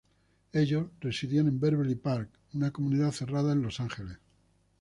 [0.51, 4.17] Ellos residían en Beverly Park, una comunidad cerrada en Los Ángeles.